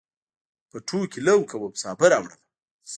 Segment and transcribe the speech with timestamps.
[0.69, 2.35] پټو کې لو کوم، سابه راوړمه